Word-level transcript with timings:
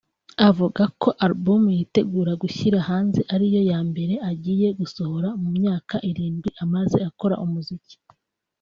avuga 0.49 0.83
ko 1.01 1.09
album 1.25 1.63
yitegura 1.77 2.31
gushyira 2.43 2.77
hanze 2.89 3.21
ariyo 3.33 3.61
ya 3.71 3.79
mbere 3.89 4.13
agiye 4.29 4.67
gusohora 4.79 5.29
mu 5.41 5.49
myaka 5.57 5.95
irindwi 6.09 6.49
amaze 6.63 6.97
akora 7.09 7.35
umuziki 7.45 7.95